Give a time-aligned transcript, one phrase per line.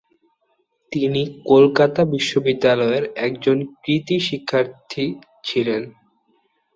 [0.91, 1.21] তিনি
[1.45, 4.95] কলকাতা বিশ্ববিদ্যালয়ের একজন কৃতী ছাত্র
[5.43, 5.81] ছিলেন।